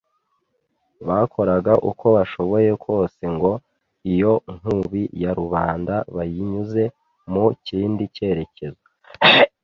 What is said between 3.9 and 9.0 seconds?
iyo nkubi ya rubanda bayinyuze mu kindi cyerekezo